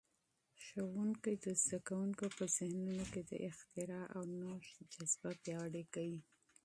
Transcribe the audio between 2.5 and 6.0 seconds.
ذهنونو کي د اختراع او نوښت جذبه پیاوړې